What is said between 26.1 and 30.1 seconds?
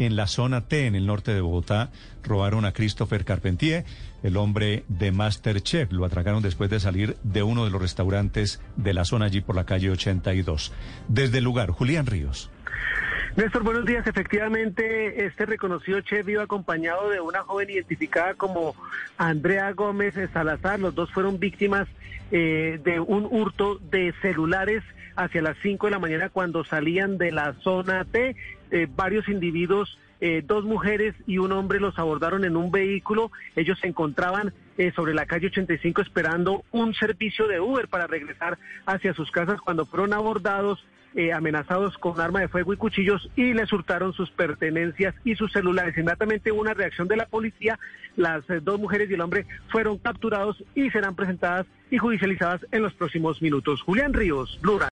cuando salían de la zona T. Eh, varios individuos,